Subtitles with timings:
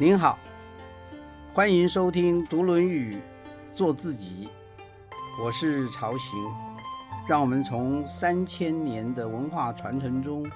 [0.00, 0.38] 您好，
[1.52, 3.20] 欢迎收听《读论语，
[3.72, 4.46] 做自己》，
[5.44, 6.38] 我是曹行，
[7.28, 10.48] 让我们从三千年的文化传承中，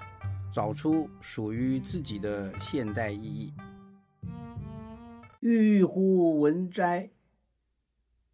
[0.55, 3.53] 找出属于自己的现代意义。
[5.41, 7.11] 郁郁乎文哉！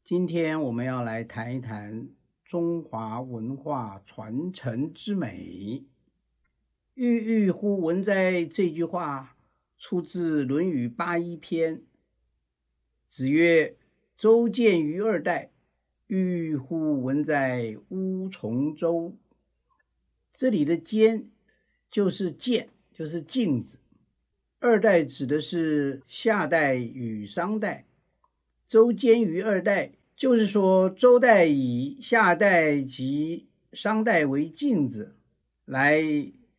[0.05, 2.09] 今天我们要来谈一谈
[2.45, 5.85] 中华文化传承之美。
[6.95, 9.37] 郁郁乎文哉这句话
[9.79, 11.83] 出自《论语八一篇。
[13.09, 13.77] 子曰
[14.19, 15.51] ：“周见于二代，
[16.09, 19.17] 郁乎文哉乌从周。”
[20.35, 21.31] 这里的“见”
[21.91, 23.79] 就是见，就是镜子。
[24.59, 27.87] 二代指的是夏代与商代。
[28.69, 35.17] 周见于二代，就是说周代以夏代及商代为镜子
[35.65, 36.03] 来。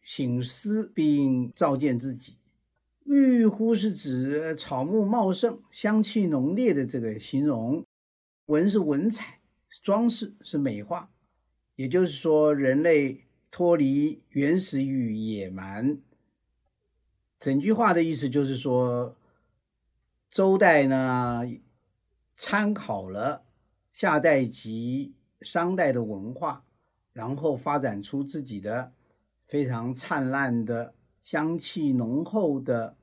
[0.02, 2.36] 醒思并照见自己，
[3.12, 7.84] 郁乎是指草木茂盛、香气浓烈的这个形容。
[8.46, 9.40] 文是文采、
[9.82, 11.10] 装饰是美化，
[11.76, 15.98] 也就是说，人类脱离原始与野蛮。
[17.40, 19.16] 整句话的意思就是说，
[20.30, 21.42] 周代呢
[22.38, 23.44] 参考了
[23.92, 26.64] 夏代及商代的文化，
[27.12, 28.94] 然后发展出自己的。
[29.48, 32.96] 非常灿烂的、香气浓厚的、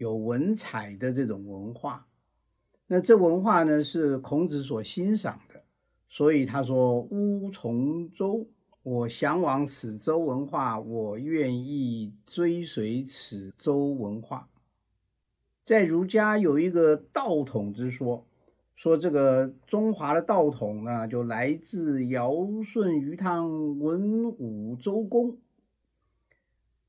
[0.00, 2.06] 有文采的这种文化，
[2.86, 5.62] 那这文化呢是孔子所欣赏的，
[6.08, 8.46] 所以他说：“乌从周，
[8.82, 14.48] 我向往此周文化，我愿意追随此周文化。”
[15.66, 18.26] 在儒家有一个道统之说，
[18.74, 22.32] 说这个中华的道统呢，就来自尧
[22.64, 25.36] 舜禹汤文武周公。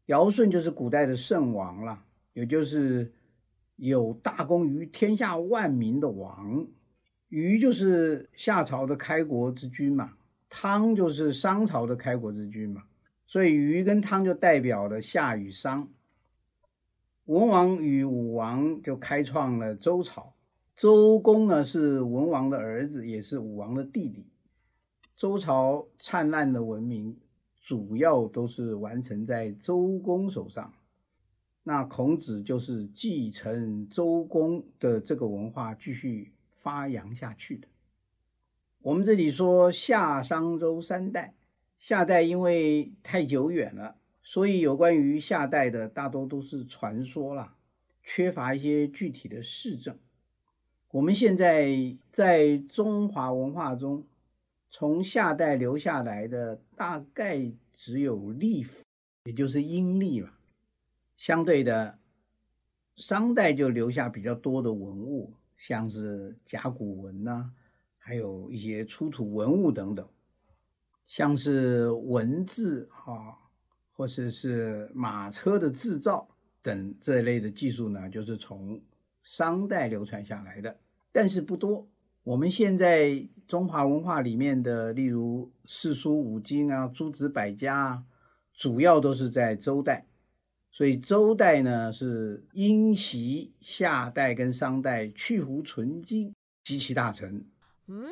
[0.06, 3.14] 尧舜就是古代的圣王了，也就是
[3.76, 6.68] 有大功于天下万民的王。
[7.30, 10.14] 禹就是夏朝的开国之君嘛，
[10.50, 12.84] 汤就是商朝的开国之君嘛，
[13.26, 15.88] 所以禹跟汤就代表了夏与商。
[17.26, 20.34] 文王与武王就开创了周朝，
[20.76, 24.26] 周公呢是文王的儿子，也是武王的弟弟。
[25.16, 27.18] 周朝灿烂的文明。
[27.64, 30.74] 主要都是完成在周公手上，
[31.64, 37.68] 那孔子就是继承周公的这个文化，继续发扬下去的。
[38.82, 41.34] 我们这里说夏商周三代，
[41.78, 47.56] 夏代因为太久远了，所以有关于夏代的大多都是传说啦，
[48.04, 49.98] 缺乏一些具体的事证。
[50.92, 54.04] 我们现在在中华文化中。
[54.74, 58.86] 从夏代留下来的大概只有历符，
[59.26, 60.30] 也就是阴历嘛。
[61.22, 62.00] 相对的，
[62.96, 67.52] 商代就留下比较多的文物，像是甲骨文呐，
[68.00, 70.10] 还有一些出土文物等等，
[71.06, 73.38] 像是文字啊，
[73.92, 76.28] 或者是马车的制造
[76.64, 78.82] 等这一类的技术呢，就是从
[79.22, 80.76] 商代流传下来的，
[81.12, 81.88] 但是不多。
[82.24, 88.04] 我们现在中华文化里面的，例如四书五经啊、诸子百家啊，
[88.56, 90.08] 主要都是在周代，
[90.82, 96.34] 所以周代呢是因袭夏代跟商代去胡存菁，
[96.64, 97.46] 及其大臣。
[97.86, 98.06] 嗯，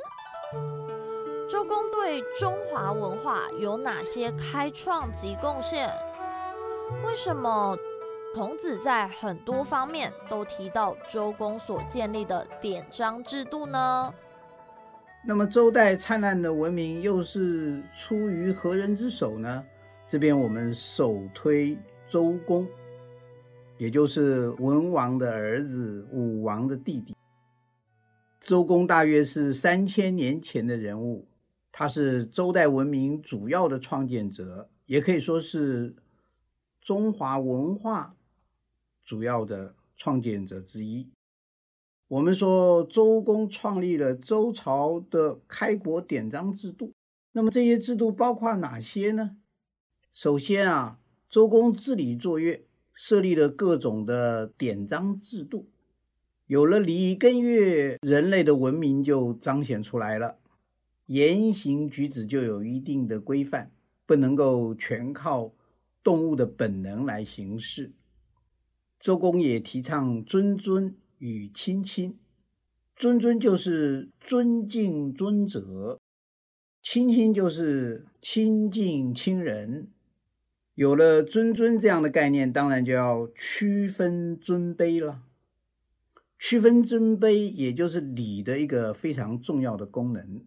[1.49, 5.91] 周公对中华文化有哪些开创及贡献？
[7.07, 7.75] 为什么？
[8.35, 14.13] 孔子在很多方面都提到周公所建立的典章制度呢。
[15.25, 19.65] 那么周代灿烂的文明又是出于何人之手呢？
[20.07, 21.75] 这边我们首推
[22.09, 22.67] 周公，
[23.77, 27.15] 也就是文王的儿子，武王的弟弟。
[28.39, 31.27] 周公大约是三千年前的人物，
[31.71, 35.95] 他是周代文明主要的创建者，也可以说是
[36.81, 38.15] 中华文化。
[39.05, 41.09] 主要的创建者之一。
[42.07, 46.91] 我们说周公创立了周朝的开国典章制度，
[47.31, 49.37] 那么这些制度包括哪些呢？
[50.13, 52.65] 首先啊，周公治理作乐，
[52.95, 55.67] 设立了各种的典章制度，
[56.47, 60.39] 有了礼仪跟乐，人类的文明就彰显出来了，
[61.05, 63.71] 言行举止就有一定的规范，
[64.07, 65.53] 不能够全靠
[66.03, 67.91] 动物的本能来行事。
[68.99, 72.17] 周公也提倡尊尊与亲亲，
[72.95, 75.99] 尊尊就是尊敬尊者，
[76.81, 79.89] 亲亲就是亲近亲人。
[80.79, 85.23] 有了尊尊这样的概念，当然就要区分尊卑了。
[86.37, 90.41] 区分尊卑，也就是礼的一个非常重要的功能。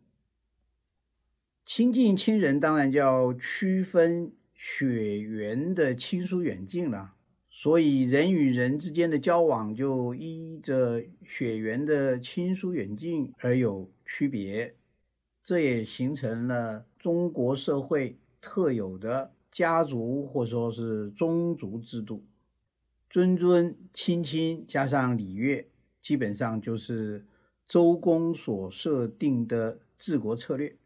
[1.67, 7.13] 亲近亲人，当然就要区分血缘的亲疏远近了。
[7.51, 14.75] 所以，人与人之间的交往就依着血缘的亲疏远近而有区别。
[15.45, 22.25] 这也形成了中国社会特有的家族或说是宗族制度，
[23.09, 25.69] 尊尊亲亲加上礼乐，
[26.01, 27.25] 基本上就是
[27.69, 30.77] 周公所设定的治国策略。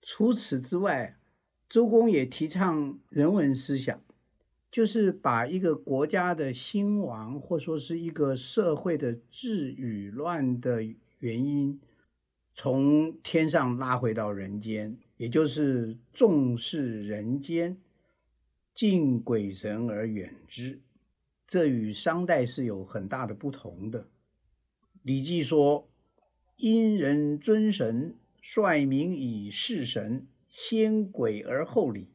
[0.00, 1.18] 除此之外，
[1.68, 4.00] 周公也提倡人文思想。
[4.68, 10.82] 就是把一个国家的兴亡，或说是一个社会的治与乱的
[11.20, 11.80] 原因，
[12.52, 17.78] 从天上拉回到人间，也就是重视人间，
[18.74, 20.80] 敬鬼神而远之。
[21.46, 24.02] 这与商代是有很大的不同的。
[25.02, 25.88] 《礼记》说
[26.58, 32.08] ：“殷人尊神，率民以事神，先鬼而后礼。”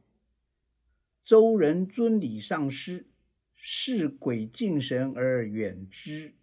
[1.24, 3.08] 周人尊礼上师，
[3.56, 6.34] 视鬼敬神而远之。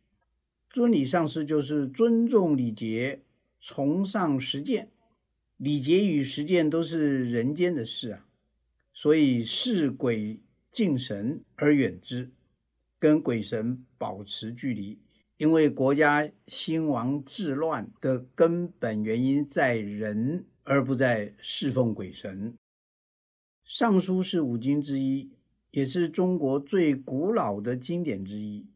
[0.71, 3.23] 尊礼上师就是尊重礼节，
[3.61, 4.91] 崇尚实践。
[5.59, 8.25] 礼节与实践都是人间的事啊，
[8.95, 10.41] 所以视鬼
[10.71, 12.31] 敬神而远之，
[12.97, 15.01] 跟鬼神保持距离。
[15.37, 22.53] 因为国家兴亡治乱的根本原因在人，而不在侍奉鬼神。
[23.65, 25.33] 《尚书》是五经之一，
[25.73, 28.63] 也是中国最古老的经典之一。《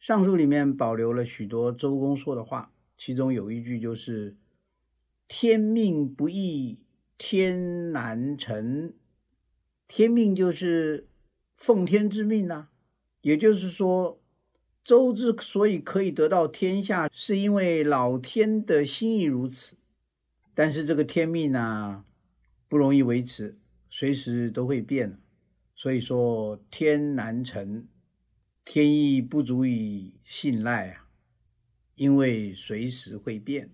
[0.00, 4.36] 尚书》里面保留了许多周公说的话，其中有一句就是
[5.34, 6.78] “天命不易，
[7.16, 8.92] 天难成”。
[9.88, 11.08] 天命就是
[11.56, 12.68] 奉天之命呐，
[13.22, 14.20] 也就是说，
[14.84, 19.78] 周之所以可以得到天下，是因为老天的心意如此。
[20.52, 22.04] 但是这个天命呢，
[22.68, 23.58] 不容易维持。
[23.90, 25.18] 随时都会变，
[25.74, 27.88] 所以说天难成，
[28.66, 31.08] 天意不足以信赖啊，
[31.94, 33.70] 因为随时会变。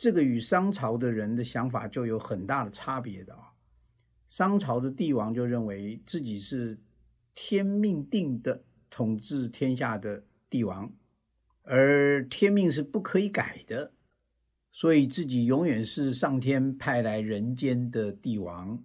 [0.00, 3.52] 这个与商朝的人的想法就有很大的差别的啊。
[4.30, 6.78] 商朝的帝王就认为自己是
[7.34, 10.90] 天命定的统治天下的帝王，
[11.64, 13.92] 而天命是不可以改的，
[14.72, 18.82] 所以自己永远是上天派来人间的帝王。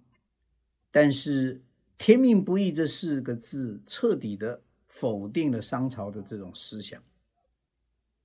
[0.92, 1.62] 但是
[1.98, 7.02] “天命不易”这四个字彻底的否定了商朝的这种思想。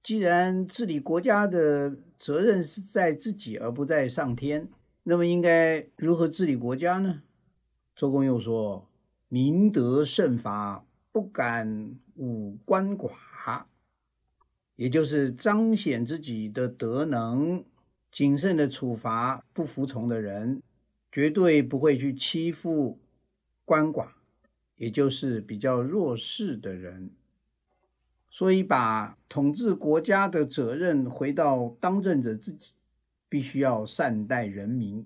[0.02, 4.68] 既然治理国家的责任是在自己而不在上天，
[5.02, 7.22] 那么应该如何治理国家呢？
[7.94, 8.88] 周公又说
[9.28, 13.10] ：“明德慎罚，不敢侮官寡。”
[14.76, 17.62] 也就是彰显自己的德能，
[18.10, 20.62] 谨慎的处罚不服从的人。
[21.12, 22.98] 绝对不会去欺负
[23.64, 24.10] 官寡，
[24.76, 27.10] 也就是比较弱势的人。
[28.30, 32.70] 所以，把统治国家的责任回到当政者自己，
[33.28, 35.04] 必须要善待人民。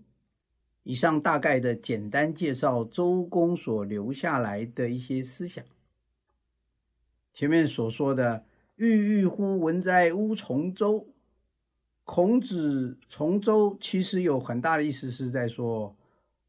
[0.82, 5.64] 以上大概的简单介绍周公所留下来的一些思想。
[7.32, 8.44] 前面所说的
[8.76, 11.08] “郁郁乎文哉，吾从周”。
[12.04, 15.96] 孔子从周，其实有很大的意思，是在说，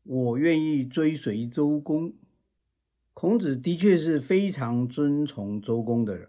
[0.03, 2.13] 我愿意追随周公。
[3.13, 6.27] 孔子的确是非常尊崇周公的人。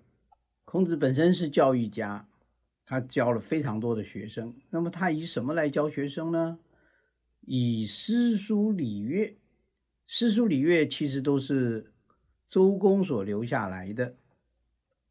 [0.66, 2.28] 孔子本身是教育家，
[2.84, 4.52] 他教了非常多的学生。
[4.68, 6.58] 那么他以什么来教学生呢？
[7.42, 9.38] 以诗书礼乐。
[10.08, 11.92] 诗书礼乐其实都是
[12.50, 14.16] 周公所留下来的，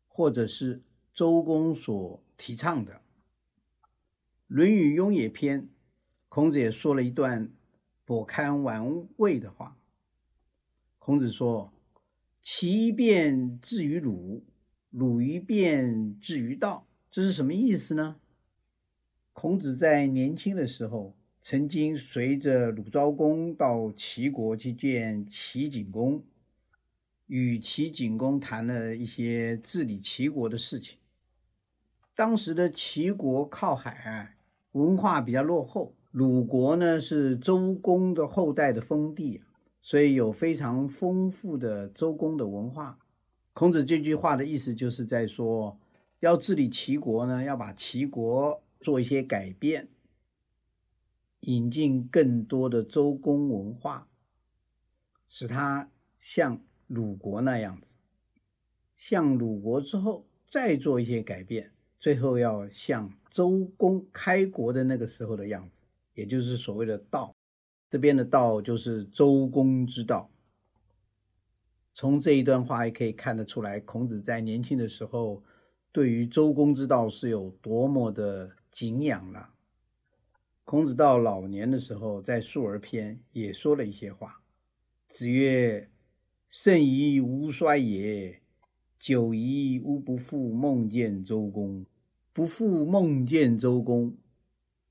[0.07, 0.83] 或者是
[1.13, 2.93] 周公所提倡的。
[4.47, 5.63] 《论语·雍也篇》，
[6.27, 7.49] 孔子也说了一段
[8.03, 9.77] 不堪玩味的话。
[10.99, 11.73] 孔子说
[12.43, 14.43] ：“其辩至于鲁，
[14.95, 18.15] 鲁一变至于道。”这是什么意思呢？
[19.33, 26.23] 孔子在年轻的时候，曾经随着鲁昭公到齐国去见齐景公，
[27.27, 30.97] 与齐景公谈了一些治理齐国的事情。
[32.15, 34.37] 当时的齐国靠海。
[34.71, 39.41] 文化比较落后，鲁国呢是周公的后代的封地，
[39.81, 42.99] 所以有非常丰富的周公的文化。
[43.55, 45.79] 孔子这句话的意思就是在说，
[46.19, 49.87] 要治理齐国呢，要把齐国做一些改变，
[51.39, 54.09] 引进更多的周公文化，
[55.29, 57.87] 使它像鲁国那样子。
[58.97, 65.77] 像鲁国之后，再做一些改变，最后要像周公开国的那个时候的样子，
[66.13, 67.33] 也就是所谓的道。
[67.89, 70.29] 这边的道就是周公之道。
[71.95, 75.41] 从这一段话也可以看得出来，孔子在年轻的时候
[75.93, 79.51] 对于周公之道是有多么的敬仰了。
[80.65, 84.41] 孔子到老年的时候，在《述而篇》也说了一些话。
[85.07, 85.89] 子曰
[86.49, 88.41] ：“圣夷吾衰也，
[88.99, 91.85] 久矣吾不复梦见周公。
[92.33, 94.17] 不复梦见周公，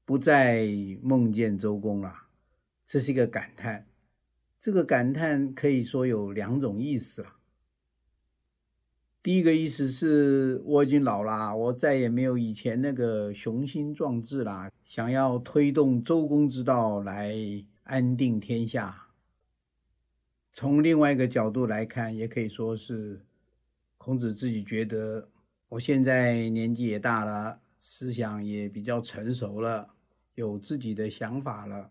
[0.06, 0.66] 不再
[1.02, 2.14] 梦见周公了。”
[2.86, 3.86] 这是一个感叹。
[4.64, 7.34] 这个感叹可以说有两种意思了。
[9.22, 17.36] 第一个意思是我已经老了，我再也没有以前那个雄心壮志了，想要推动周公之道来
[17.82, 19.08] 安定天下。
[20.54, 23.22] 从另外一个角度来看，也可以说是
[23.98, 25.28] 孔子自己觉得，
[25.68, 29.90] 我现在年纪也大了，思想也比较成熟了，
[30.36, 31.90] 有自己的想法了。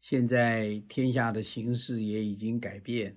[0.00, 3.16] 现在天下的形势也已经改变，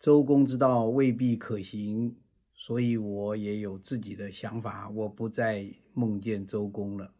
[0.00, 2.16] 周公之道未必可行。
[2.56, 7.12] 所以我也有自己的想法，我不再梦见周公了。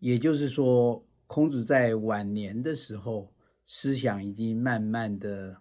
[0.00, 3.32] 也就是说，孔子在晚年的时候，
[3.64, 5.56] 思想已经慢慢的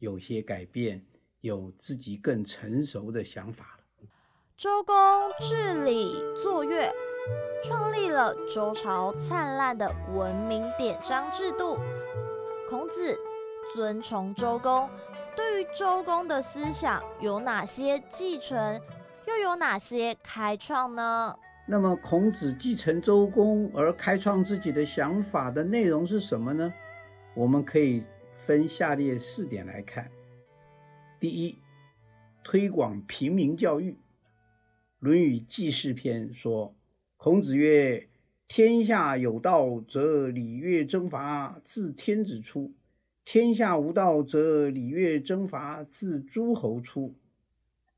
[0.00, 1.06] 有些改变，
[1.40, 3.75] 有自己更成熟的想法。
[4.58, 4.94] 周公
[5.38, 6.90] 治理作乐，
[7.62, 11.76] 创立了周朝灿烂的文明典章制度。
[12.70, 13.14] 孔子
[13.74, 14.88] 尊崇周公。
[15.36, 18.80] 对于周公的思想有哪些继承，
[19.26, 21.38] 又有哪些开创呢？
[21.66, 26.72] 那么孔子继承周公而开创自己的想法的内容是什么呢？
[27.34, 30.10] 我们可以分下列四点来看。
[31.20, 31.58] 第一，
[32.42, 33.92] 推广平民教育。
[35.06, 36.74] 《论语记事篇》说
[37.16, 38.08] ：“孔子曰：
[38.48, 42.74] 天下有道，则礼乐征伐自天子出。”
[43.24, 47.14] 天下无道，则礼乐征伐自诸侯出。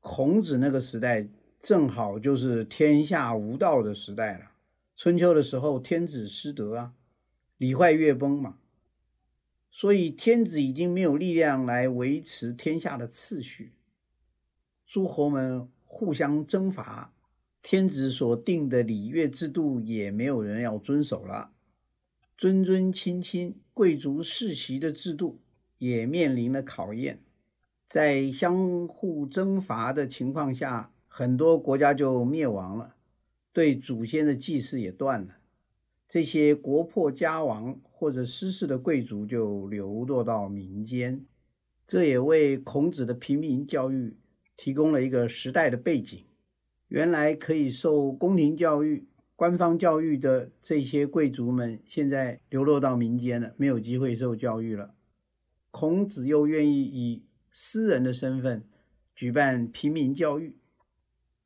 [0.01, 1.27] 孔子那个时代
[1.59, 4.51] 正好就是天下无道的时代了。
[4.95, 6.93] 春秋的时候，天子失德啊，
[7.57, 8.59] 礼坏乐崩嘛，
[9.71, 13.73] 所以天子已经没有力量来维持天下的次序。
[14.85, 17.11] 诸侯们互相征伐，
[17.63, 21.51] 天子所定的礼乐制度也没有人要遵守了。
[22.37, 25.39] 尊尊亲亲、贵族世袭的制度
[25.79, 27.23] 也面临了考验，
[27.89, 32.95] 在相互征伐的情况下，很多国家就灭亡了，
[33.51, 35.37] 对祖先的祭祀也断了。
[36.07, 41.25] 这些国破家亡或者失势的贵族就流落到民间，
[41.87, 44.15] 这也为孔子的平民教育
[44.61, 46.21] 提供了一个时代的背景。
[46.89, 49.05] 原来可以受宫廷教育。
[49.37, 54.93] 官方教育的这些贵族们现在流落到民间了，没有机会受教育了。
[55.71, 57.23] 孔子又愿意以
[57.53, 58.65] 私人的身份
[59.15, 60.57] 举办平民教育，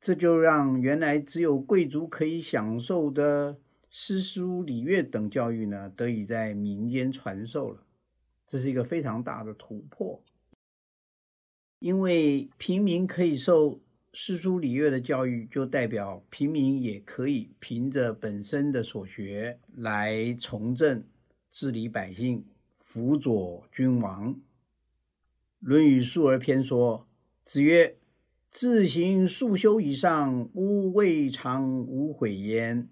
[0.00, 7.86] 这就让原来只有贵族可以享受的诗书礼乐等教育呢，得以在民间传授了。
[8.48, 10.20] 这是一个非常大的突破，
[11.84, 13.78] 因为平民可以受。
[14.16, 21.04] 诗书礼乐的教育，就代表平民也可以凭着本身的所学来从政、
[21.52, 22.46] 治理百姓、
[22.78, 24.32] 辅佐君王。
[25.58, 27.06] 《论语述而篇》说
[27.44, 27.98] ：“子曰
[28.50, 32.88] ：‘自行束修以上，吾未尝无悔焉。’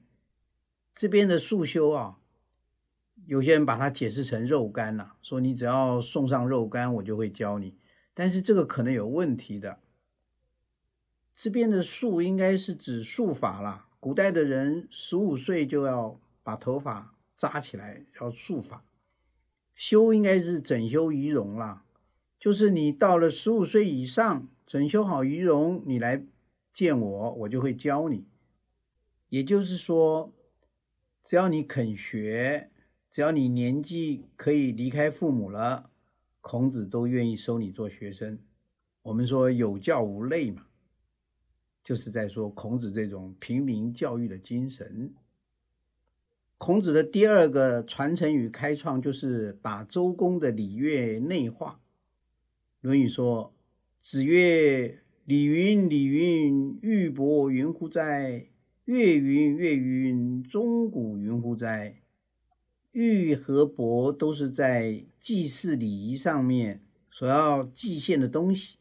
[0.94, 2.18] 这边的束修啊，
[3.26, 7.76] 有些人把它解释成肉干了，说你只要送上肉干，我就会教你。
[8.14, 9.78] 但是这个可能有问题的。”
[11.34, 13.88] 这边的束应该是指束发啦。
[13.98, 18.84] 古代的人十五岁就要把头发扎起来，要束发。
[19.74, 21.84] 修应该是整修仪容啦，
[22.38, 26.24] 就是你到了十五岁以上，整修好仪容，你来
[26.72, 28.26] 见我，我就会教你。
[29.30, 30.32] 也就是说，
[31.24, 32.70] 只要你肯学，
[33.10, 35.90] 只要你年纪可以离开父母了，
[36.42, 38.38] 孔子都愿意收你做学生。
[39.00, 40.66] 我们说有教无类嘛。
[41.82, 45.12] 就是在说孔子这种平民教育的精神。
[46.58, 51.80] 孔子的第二个传承与开创，就是把周公的礼乐内化。
[52.86, 53.52] 《论语》说
[54.00, 58.46] ：“子曰：‘礼云，礼云，玉帛云乎哉？
[58.84, 62.01] 乐云，乐云，钟鼓云乎哉？’
[62.92, 66.80] 玉和帛都是在祭祀礼仪上面
[67.10, 68.76] 所要祭献的东西，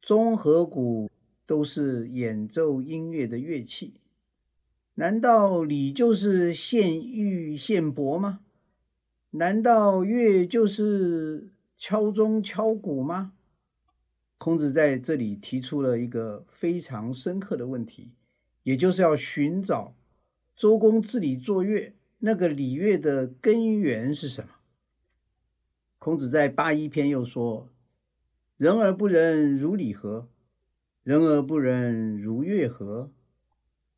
[0.00, 1.10] 钟和鼓。”
[1.44, 3.94] 都是演奏音乐的乐器。
[4.94, 8.40] 难道礼就是献玉献帛吗？
[9.32, 13.32] 难道乐就是敲钟敲鼓吗？
[14.38, 18.12] 孔子在这里提出了一个非常深刻的问题，
[18.62, 19.94] 也就是要寻找
[20.56, 21.92] 周公治理作乐
[22.24, 24.50] 那个礼乐的根源是什么。
[25.98, 27.68] 孔子在八一篇又说
[28.56, 30.28] ：“人而不仁，如礼何？
[31.02, 33.10] 人而不仁，如乐何？”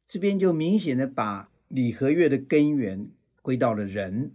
[0.09, 3.11] 这边就明显的把礼和乐的根源
[3.43, 4.33] 归到了仁，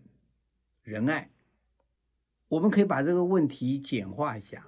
[0.83, 1.31] 仁爱。
[2.49, 4.67] 我们可以把这个问题简化一下：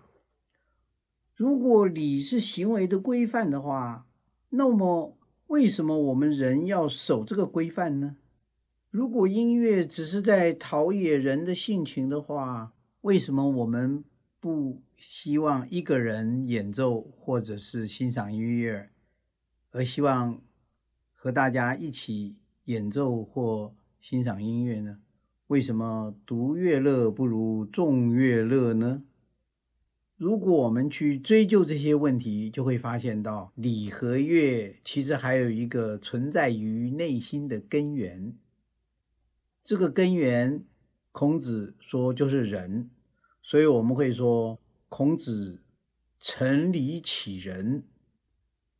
[1.36, 4.08] 如果礼是行为的规范的话，
[4.50, 8.18] 那么为什么我们人要守这个规范呢？
[8.92, 14.04] 如果音乐只是在陶冶人的性情的话，为什么我们
[14.42, 18.90] 不希望一个人演奏或者是欣赏音乐，
[19.72, 20.42] 而希望
[21.14, 25.00] 和大家一起演奏或欣赏音乐呢？
[25.48, 29.04] 为什么独乐乐不如众乐乐呢？
[30.18, 38.36] 如果我们去追究这些问题，就会发现到礼和乐其实还有一个存在于内心的根源。
[39.64, 40.64] 这个根源。
[41.14, 42.90] 孔子说就是仁，
[43.44, 45.60] 所以我们会说孔子
[46.22, 47.84] 承礼启仁，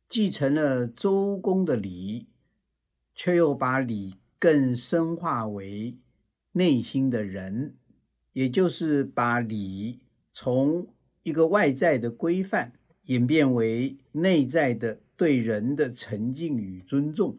[0.08, 2.28] 继承了周公的礼，
[3.14, 5.98] 却又把礼更深化为
[6.52, 7.76] 内心的仁，
[8.32, 10.00] 也就是把礼
[10.32, 10.88] 从
[11.22, 12.72] 一个外在的规范
[13.02, 17.36] 演变为内在的对人的沉敬与尊重。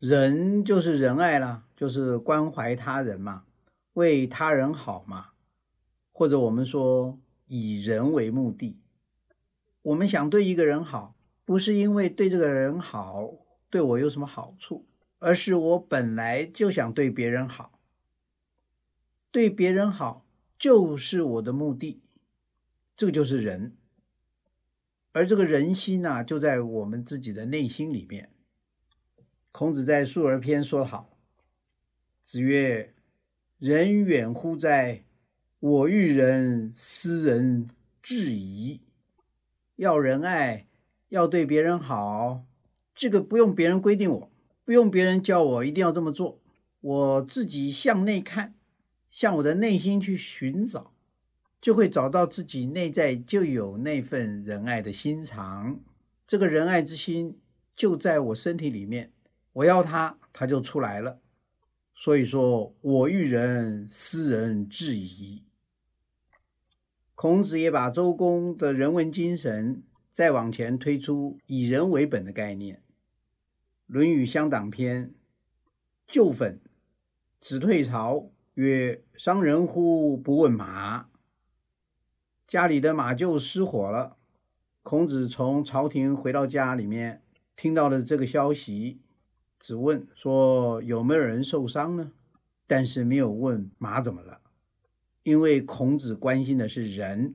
[0.00, 3.44] 仁就是仁爱啦，就是关怀他人嘛。
[3.94, 5.30] 为他人好嘛，
[6.12, 8.78] 或者我们说以人为目的，
[9.82, 13.34] 我们想对一个人好，不是因为对这个人好
[13.68, 14.86] 对我有什么好处，
[15.18, 17.80] 而是我本来就想对别人好，
[19.32, 20.24] 对别人好
[20.56, 22.00] 就是我的目的，
[22.96, 23.76] 这个就是仁，
[25.12, 28.30] 而这个人心呢，就在我们自己的内心里面。
[29.52, 31.10] 孔子在《述而篇》说得好，
[32.24, 32.94] 子曰。
[33.58, 35.04] 人远乎哉？
[35.58, 37.68] 我欲人斯人
[38.02, 38.80] 至矣。
[39.76, 40.66] 要仁爱，
[41.10, 42.46] 要对别人好，
[42.94, 44.30] 这个不用别人规定我，
[44.64, 46.40] 不用别人叫我一定要这么做，
[46.80, 48.54] 我自己向内看，
[49.10, 50.94] 向我的内心去寻找，
[51.60, 55.80] 就会找到自己内在就有那份仁爱的心肠。
[56.26, 57.38] 这个仁爱之心
[57.76, 59.12] 就在我身体里面，
[59.52, 61.20] 我要他，他就出来了。
[61.94, 65.44] 所以说，我欲人斯人至矣。
[67.14, 69.82] 孔子也把周公的人文精神
[70.12, 72.76] 再往前推出以人为本的概念。
[73.86, 75.08] 《论语乡党篇》：
[76.06, 76.60] 旧粉，
[77.38, 80.16] 子退朝曰：“伤人乎？
[80.16, 81.08] 不问马。”
[82.48, 84.16] 家里的马厩失火了，
[84.82, 87.22] 孔子从朝廷回到家里面，
[87.54, 89.00] 听到了这个消息。
[89.60, 92.10] 只问说有没有人受伤呢？
[92.66, 94.40] 但是没有问马怎么了，
[95.22, 97.34] 因为孔子关心的是人，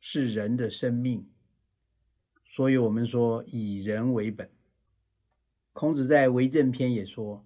[0.00, 1.28] 是人的生命，
[2.44, 4.48] 所以我们说以人为本。
[5.72, 7.44] 孔子在《为政篇》也说：“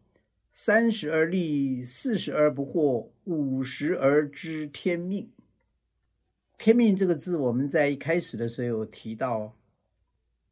[0.53, 5.33] 三十而立，四十而不惑，五十而知天命。”
[6.57, 9.57] 天命这个字，我们在一开始的时候有提到，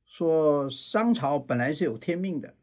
[0.04, 2.54] 说商朝本来是有天命的。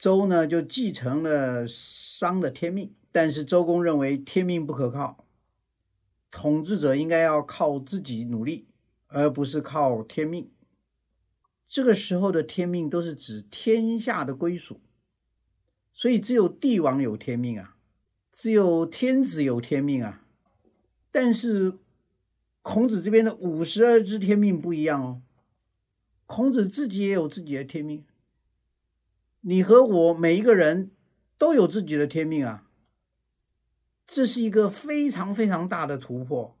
[0.00, 5.26] 周呢就继承了商的天命，但是周公认为天命不可靠，
[6.30, 8.66] 统治者应该要靠自己努力，
[9.08, 10.50] 而不是靠天命。
[11.68, 14.80] 这个时候的天命都是指天下的归属，
[15.92, 17.76] 所以只有帝王有天命啊，
[18.32, 20.24] 只有天子有天命啊。
[21.10, 21.74] 但是
[22.62, 25.20] 孔子这边的五十二知天命不一样哦，
[26.24, 28.02] 孔子自己也有自己的天命。
[29.42, 30.90] 你和我每一个人
[31.38, 32.66] 都有自己的天命啊，
[34.06, 36.58] 这是一个非常非常大的突破。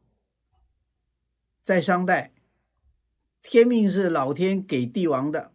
[1.62, 2.32] 在商代，
[3.42, 5.52] 天命是老天给帝王的，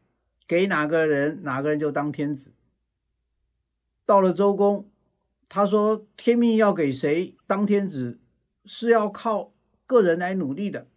[0.48, 2.54] 给哪个人哪个人就当天子。
[4.06, 4.88] 到了周公，
[5.50, 8.20] 他说天命要给谁当天子，
[8.66, 9.52] 是要靠
[9.88, 10.88] 个人来努力的。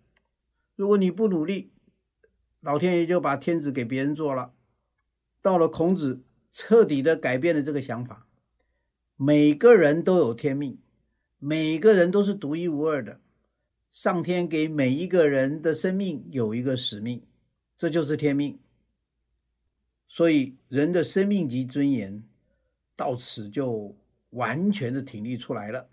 [0.76, 1.72] 如果你不努力，
[2.60, 4.52] 老天爷就把天子给别人做了。
[5.40, 6.20] 到了孔子，
[6.50, 8.26] 彻底的改变了这个想法。
[9.16, 10.78] 每个人都有天命，
[11.38, 13.20] 每个人都是独一无二的。
[13.90, 17.24] 上天给每一个人的生命有一个使命，
[17.76, 18.60] 这就是天命。
[20.06, 22.22] 所以人的生命及尊严
[22.96, 23.96] 到此就
[24.30, 25.88] 完全的挺立出来了。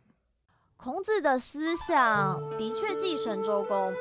[0.77, 3.93] 孔子的思想的确继承周公，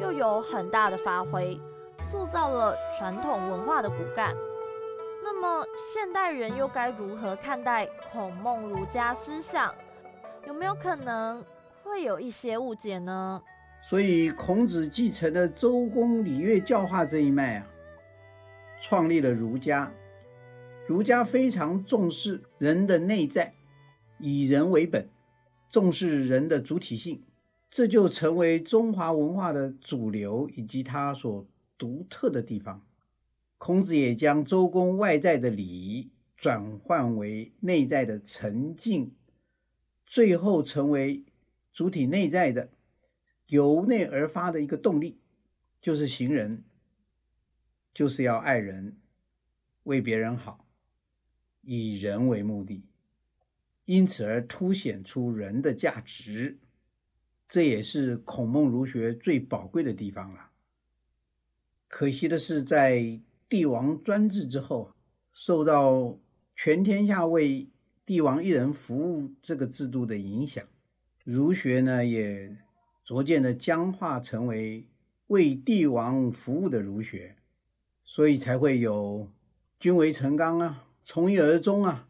[0.00, 1.58] 又有很大的发挥，
[2.02, 4.34] 塑造了传统文化的骨干。
[5.22, 9.74] 那么现代人又该如何看待孔孟儒家思想？
[10.46, 11.44] 有没有可能
[11.82, 13.42] 会有一些误解呢？
[13.82, 17.66] 所以孔子继承了周公礼乐教化这一脉啊。
[18.82, 19.92] 创立了儒家，
[20.86, 23.52] 儒家非常重视人的内在，
[24.18, 25.06] 以人为本，
[25.70, 27.22] 重视人的主体性，
[27.70, 32.80] 这就成为中华文化的主流以及它所独特的地方。
[33.60, 39.14] 孔子也将周公外在的礼仪转换为内在的沉静，
[40.06, 41.26] 最后成为
[41.70, 42.70] 主体内在的
[43.48, 45.18] 由内而发的一个动力，
[45.78, 46.64] 就是行人。
[47.92, 48.96] 就是要爱人，
[49.82, 50.64] 为别人好，
[51.60, 52.82] 以人为目的，
[53.84, 56.56] 因此而凸显出人的价值，
[57.46, 60.50] 这也是孔孟儒学最宝贵的地方了。
[61.88, 63.20] 可惜的是，在
[63.50, 64.94] 帝王专制之后，
[65.34, 66.16] 受到
[66.54, 67.68] 全天下为
[68.06, 70.64] 帝王一人服务这个制度的影响，
[71.24, 72.56] 儒学呢也
[73.04, 74.86] 逐渐的僵化，成为
[75.26, 77.36] 为帝王服务的儒学。
[78.04, 79.28] 所以才会有
[79.78, 82.08] “君为臣纲”啊，“从一而终”啊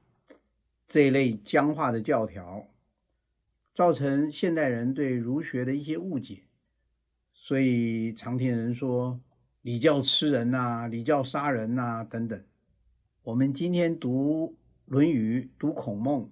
[0.86, 2.68] 这一类僵化的教条，
[3.74, 6.44] 造成现代人对儒学的一些误解。
[7.32, 9.20] 所以常听人说
[9.62, 12.42] “礼教吃人”呐，“礼教杀人”呐等等。
[13.22, 14.48] 我们今天读
[14.86, 16.30] 《论语》、读孔孟，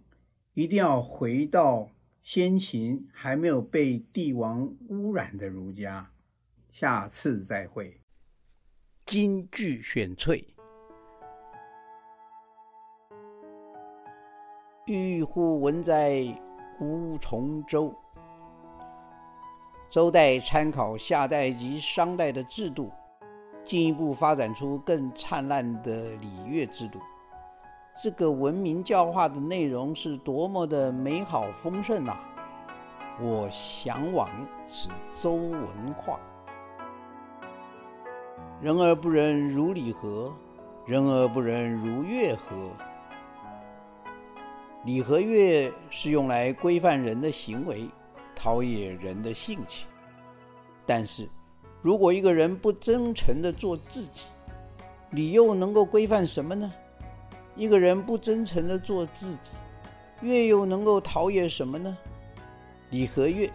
[0.54, 1.90] 一定要回到
[2.22, 6.10] 先秦还没有被帝王污染的儒家。
[6.72, 8.00] 下次再会。
[9.04, 10.42] 金句选萃：
[14.86, 16.22] 玉乎文哉，
[16.80, 17.94] 吾从周。
[19.90, 22.90] 周代参考夏代及商代的制度，
[23.68, 26.98] 进一步发展出更灿烂的礼乐制度。
[28.02, 32.18] 这个文明教化的内容是多么的美好丰盛啊！
[33.20, 34.30] 我向往
[34.66, 34.88] 此
[35.20, 36.18] 周文化。
[38.62, 40.32] 人而不仁，如礼何？
[40.86, 42.70] 人而不仁，如乐何？
[44.84, 47.86] 礼和乐是用来规范人的行为，
[48.34, 49.86] 陶冶人的性情。
[50.86, 51.28] 但是，
[51.80, 54.26] 如果一个人不真诚的做自己，
[55.12, 56.72] 礼又能够规范什么呢？
[57.54, 59.52] 一个人不真诚的做自己，
[60.20, 61.96] 乐又能够陶冶什么呢？
[62.90, 63.50] 礼和乐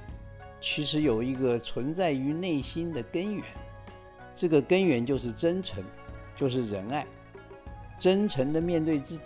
[0.61, 3.43] 其实有一个存在于内心的根源。
[4.35, 5.83] 这个根源就是真诚，
[6.35, 7.05] 就是仁爱，
[7.99, 9.21] 真诚的面对自己，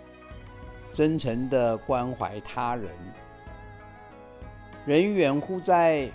[0.92, 2.90] 真诚的关怀他人。
[4.84, 6.10] 人远乎哉？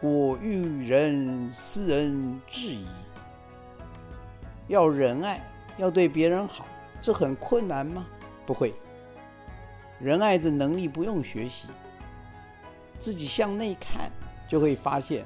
[0.00, 2.86] 我欲人斯人至矣。
[4.68, 5.40] 要仁爱，
[5.78, 6.66] 要对别人好，
[7.00, 8.06] 这很困难吗？
[8.44, 8.74] 不会。
[9.98, 11.68] 仁爱的能力不用学习，
[12.98, 14.10] 自己向内看，
[14.48, 15.24] 就会发现。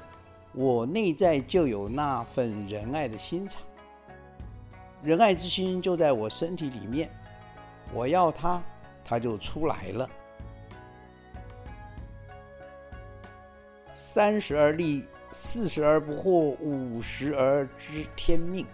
[0.53, 3.61] 我内在就有那份仁爱的心肠，
[5.01, 7.09] 仁爱之心就在我身体里面，
[7.93, 8.61] 我要它，
[9.03, 10.09] 它就出来了。
[14.03, 18.65] 三十而立，四十而不惑，五十而知天命。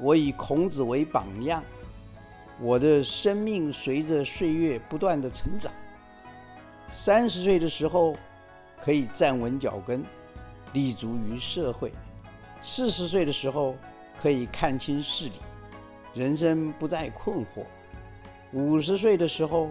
[0.00, 1.62] 我以孔子为榜样，
[2.58, 5.70] 我的生命随着岁月不断的成长。
[6.90, 8.16] 三十岁的时候。
[8.78, 10.04] 可以站稳脚跟，
[10.74, 11.88] 立足于社会；
[12.62, 13.74] 四十岁的时候
[14.20, 15.40] 可以看清事理，
[16.12, 17.64] 人生不再困惑；
[18.52, 19.70] 五十岁的时候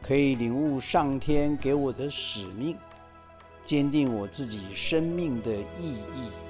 [0.00, 2.76] 可以领悟上天给我的使命，
[3.64, 6.41] 坚定我自己生命的意义。